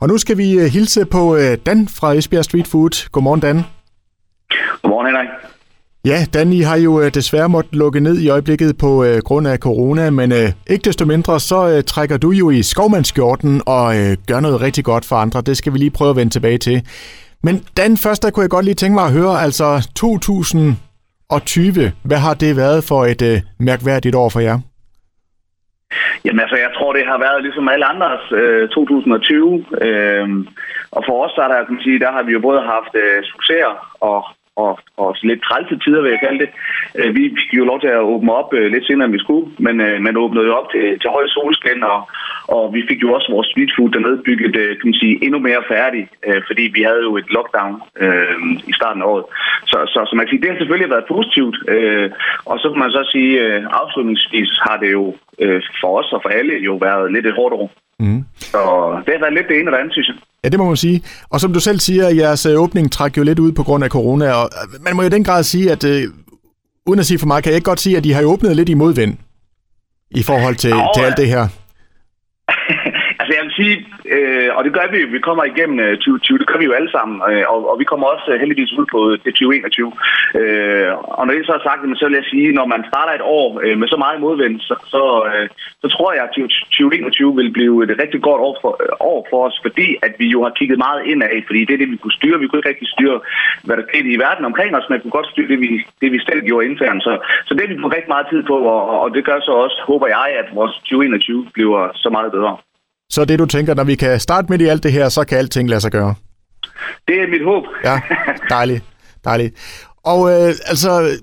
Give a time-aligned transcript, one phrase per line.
[0.00, 3.10] Og nu skal vi hilse på Dan fra Esbjerg Street Food.
[3.12, 3.62] Godmorgen, Dan.
[4.82, 5.28] Godmorgen, Henrik.
[6.04, 10.10] Ja, Dan, I har jo desværre måttet lukke ned i øjeblikket på grund af corona,
[10.10, 10.32] men
[10.66, 13.94] ikke desto mindre, så trækker du jo i skovmandskjorten og
[14.26, 15.40] gør noget rigtig godt for andre.
[15.40, 16.82] Det skal vi lige prøve at vende tilbage til.
[17.42, 22.18] Men Dan, først der kunne jeg godt lige tænke mig at høre, altså 2020, hvad
[22.18, 24.58] har det været for et mærkværdigt år for jer?
[26.24, 29.66] Jamen altså, jeg tror, det har været ligesom alle andres øh, 2020.
[29.86, 30.28] Øh,
[30.96, 33.24] og for os, der, der, kan man sige, der har vi jo både haft øh,
[33.24, 34.24] succeser og,
[34.64, 36.50] og, og lidt trælse tider, vil jeg kalde det.
[36.98, 39.46] Øh, vi fik jo lov til at åbne op øh, lidt senere, end vi skulle,
[39.66, 42.00] men øh, man åbnede jo op til, til høj solskin, og,
[42.56, 45.62] og vi fik jo også vores street food dernede bygget kan man sige, endnu mere
[45.74, 46.02] færdig,
[46.48, 47.74] fordi vi havde jo et lockdown
[48.04, 48.34] øh,
[48.70, 49.24] i starten af året.
[49.70, 52.10] Så, så, så man kan sige, det har selvfølgelig været positivt, øh,
[52.50, 55.14] og så kan man så sige, øh, afslutningsvis har det jo
[55.44, 57.70] øh, for os og for alle jo været lidt et hårdt år.
[58.00, 58.24] Mm.
[58.40, 58.58] Så
[59.06, 60.16] det har været lidt det ene og det andet, synes jeg.
[60.44, 61.02] Ja, det må man sige.
[61.30, 63.90] Og som du selv siger, jeres øh, åbning træk jo lidt ud på grund af
[63.90, 66.04] corona, og øh, man må jo i den grad sige, at øh,
[66.86, 68.68] uden at sige for meget, kan jeg ikke godt sige, at de har åbnet lidt
[68.68, 69.16] i modvind
[70.10, 71.48] i forhold til, oh, til alt det her
[73.30, 73.76] altså jeg vil sige,
[74.16, 76.90] øh, og det gør vi vi kommer igennem øh, 2020, det gør vi jo alle
[76.96, 79.92] sammen, øh, og, og vi kommer også øh, heldigvis ud på øh, det 2021.
[80.40, 83.24] Øh, og når det så er sagt, så vil jeg sige, når man starter et
[83.38, 85.46] år øh, med så meget modvind, så, så, øh,
[85.82, 89.40] så tror jeg, at 2021 vil blive et rigtig godt år for, øh, år for
[89.46, 92.18] os, fordi at vi jo har kigget meget indad, fordi det er det, vi kunne
[92.18, 92.40] styre.
[92.40, 93.18] Vi kunne ikke rigtig styre,
[93.64, 95.70] hvad der skete i verden omkring os, men vi kunne godt styre det, vi,
[96.00, 97.02] det, vi selv gjorde internt.
[97.06, 97.12] Så,
[97.46, 99.78] så det har vi brugt rigtig meget tid på, og, og det gør så også,
[99.90, 102.56] håber jeg, at vores 2021 bliver så meget bedre.
[103.10, 105.38] Så det du tænker, når vi kan starte midt i alt det her, så kan
[105.38, 106.14] alting lade sig gøre?
[107.08, 107.64] Det er mit håb.
[107.84, 108.00] ja,
[108.50, 108.84] dejligt.
[109.24, 109.54] dejligt.
[110.04, 111.18] Og øh, altså,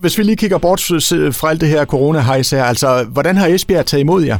[0.00, 3.86] hvis vi lige kigger bort fra alt det her corona her, altså, hvordan har Esbjerg
[3.86, 4.38] taget imod jer?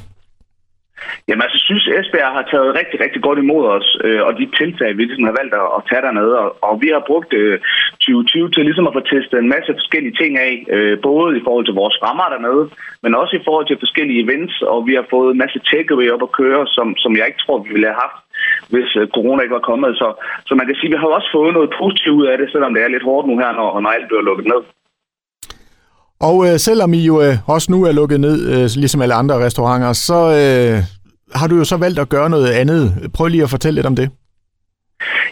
[1.28, 4.46] Jamen altså, jeg synes, Esbjerg har taget rigtig, rigtig godt imod os, øh, og de
[4.60, 6.34] tiltag, vi ligesom har valgt at, at tage dernede.
[6.42, 7.54] Og, og vi har brugt øh,
[8.00, 11.64] 2020 til ligesom at få testet en masse forskellige ting af, øh, både i forhold
[11.66, 12.64] til vores rammer dernede,
[13.04, 16.24] men også i forhold til forskellige events, og vi har fået en masse takeaway op
[16.26, 18.20] at køre, som, som jeg ikke tror, vi ville have haft,
[18.72, 19.90] hvis øh, corona ikke var kommet.
[20.00, 20.08] Så,
[20.48, 22.72] så man kan sige, at vi har også fået noget positivt ud af det, selvom
[22.74, 24.60] det er lidt hårdt nu her, når, når alt bliver lukket ned.
[26.28, 29.36] Og øh, selvom I jo øh, også nu er lukket ned, øh, ligesom alle andre
[29.46, 30.78] restauranter, så øh,
[31.34, 33.10] har du jo så valgt at gøre noget andet.
[33.14, 34.10] Prøv lige at fortælle lidt om det.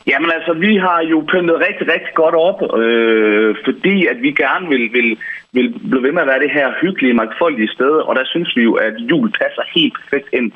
[0.07, 4.69] Jamen altså, vi har jo pyntet rigtig, rigtig godt op, øh, fordi at vi gerne
[4.69, 5.19] vil, vil,
[5.53, 8.63] vil blive ved med at være det her hyggelige, magtfoldige sted, og der synes vi
[8.63, 10.53] jo, at jul passer helt perfekt ind.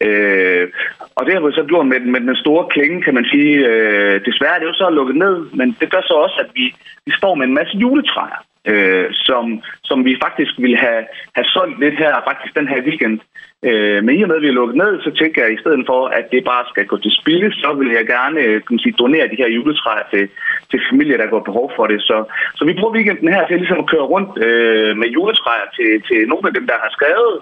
[0.00, 0.68] Øh,
[1.16, 3.54] og det har vi så gjort med, med den store klinge, kan man sige.
[3.70, 6.74] Øh, desværre er det jo så lukket ned, men det gør så også, at vi,
[7.06, 8.40] vi står med en masse juletræer
[8.70, 9.44] øh, som,
[9.88, 11.02] som vi faktisk ville have,
[11.36, 13.20] have solgt lidt her, faktisk den her weekend.
[13.68, 15.62] Øh, men i og med, at vi er lukket ned, så tænker jeg, at i
[15.62, 18.78] stedet for, at det bare skal gå til spil, så vil jeg gerne øh, kan
[18.78, 20.24] sige, donere de her juletræer til,
[20.70, 22.00] til familier, der går behov for det.
[22.08, 22.16] Så,
[22.56, 26.18] så vi bruger weekenden her til ligesom at køre rundt øh, med juletræer til, til
[26.30, 27.34] nogle af dem, der har skrevet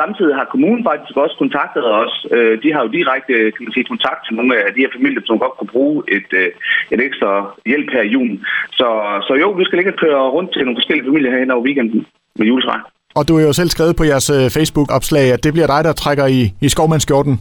[0.00, 2.14] Samtidig har kommunen faktisk også kontaktet os.
[2.36, 5.22] Øh, de har jo direkte kan man sige, kontakt til nogle af de her familier,
[5.24, 6.48] som godt kunne bruge et, øh,
[6.94, 7.30] et ekstra
[7.70, 8.38] hjælp her i julen.
[8.78, 8.88] Så,
[9.26, 12.00] så jo, vi skal ikke køre rundt til nogle forskellige familier herhen over weekenden
[12.38, 12.76] med juletræ.
[13.18, 15.92] Og du har jo selv skrevet på jeres øh, Facebook-opslag, at det bliver dig, der
[16.02, 17.34] trækker i, i skovmandskjorten.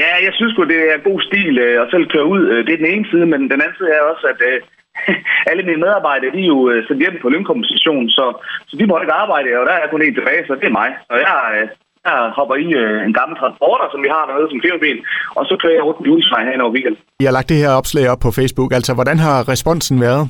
[0.00, 2.42] Ja, jeg synes jo, det er god stil at selv køre ud.
[2.66, 4.40] Det er den ene side, men den anden side er også, at
[5.50, 8.24] alle mine medarbejdere, de er jo øh, sendt hjem på lønkompensation, så,
[8.68, 10.90] så de må ikke arbejde, og der er kun en tilbage, så det er mig.
[11.10, 11.64] Og jeg, øh,
[12.06, 14.98] jeg hopper i øh, en gammel transporter, som vi har dernede som firmabil,
[15.38, 17.02] og så kører jeg rundt i julesvej her over weekenden.
[17.22, 20.24] I har lagt det her opslag op på Facebook, altså hvordan har responsen været?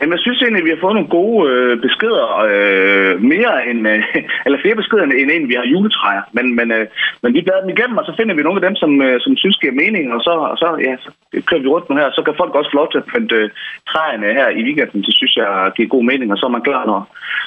[0.00, 3.80] Jamen, jeg synes egentlig, at vi har fået nogle gode øh, beskeder, øh, mere end,
[3.92, 4.00] øh,
[4.46, 6.22] eller flere beskeder end, end vi har juletræer.
[6.36, 6.86] Men, men, øh,
[7.22, 9.32] men vi bladrer dem igennem, og så finder vi nogle af dem, som, øh, som
[9.42, 11.08] synes giver mening, og så, og så, ja, så
[11.48, 12.08] kører vi rundt nu her.
[12.16, 13.50] Så kan folk også få lov til at pynte øh,
[13.90, 15.00] træerne her i weekenden.
[15.06, 17.00] Det synes jeg giver god mening, og så er man klar, når,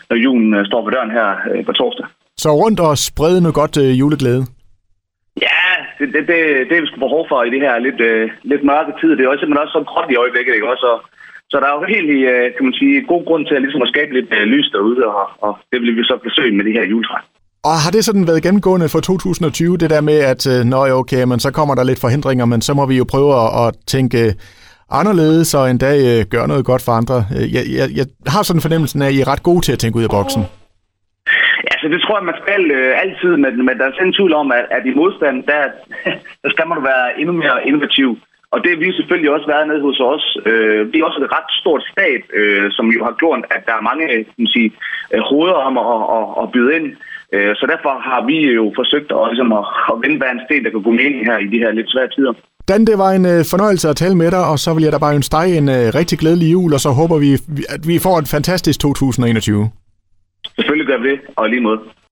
[0.10, 2.06] når julen øh, står på døren her øh, på torsdag.
[2.44, 4.44] Så rundt og sprede nu godt øh, juleglæde.
[5.48, 5.66] Ja,
[6.00, 6.38] det, det, det,
[6.68, 9.12] det er vi sgu behov for i det her lidt, øh, lidt mørke tid.
[9.16, 10.72] Det er også simpelthen også så gråt i øjeblikket, ikke?
[10.74, 10.90] Også,
[11.54, 13.92] så der er jo helt øh, kan man sige, god grund til at, ligesom at
[13.94, 16.86] skabe lidt øh, lys derude, og, og det vil vi så besøge med det her
[16.92, 17.18] juletræ.
[17.70, 20.96] Og har det sådan været gennemgående for 2020, det der med, at øh, når jeg
[21.02, 23.32] okay, men så kommer der lidt forhindringer, men så må vi jo prøve
[23.64, 24.20] at, tænke
[25.00, 27.18] anderledes og en dag gøre noget godt for andre.
[27.56, 29.80] Jeg, jeg, jeg har sådan en fornemmelse af, at I er ret gode til at
[29.80, 30.44] tænke ud af boksen.
[31.68, 34.18] Ja, så det tror jeg, man skal øh, altid, men, men der er sådan en
[34.18, 35.62] tvivl om, at, at i modstand, der,
[36.44, 38.10] der skal man være endnu mere innovativ.
[38.54, 40.26] Og det har vi selvfølgelig også været nede hos os.
[40.50, 43.76] Øh, vi er også et ret stort stat, øh, som jo har gjort, at der
[43.78, 44.06] er mange
[44.38, 44.70] kan sige,
[45.14, 46.88] øh, hoveder om at, at, at byde ind.
[47.36, 50.64] Øh, så derfor har vi jo forsøgt at, ligesom at, at vinde hver en sten,
[50.64, 52.34] der kan gå mening her i de her lidt svære tider.
[52.70, 55.00] Dan, det var en øh, fornøjelse at tale med dig, og så vil jeg da
[55.06, 57.30] bare ønske dig en øh, rigtig glædelig jul, og så håber vi,
[57.76, 59.70] at vi får et fantastisk 2021.
[60.56, 61.80] Selvfølgelig gør vi det, og lige måde.